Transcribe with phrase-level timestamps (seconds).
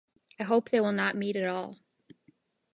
[0.39, 1.77] I hope they will not meet at all.